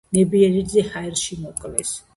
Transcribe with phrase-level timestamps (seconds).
[0.17, 1.99] ნებიერიძე ჰაერში მოკლეს.